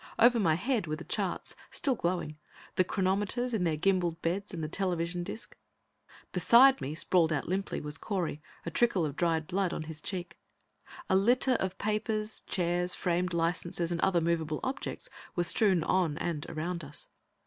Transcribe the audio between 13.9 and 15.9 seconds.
and other movable objects were strewn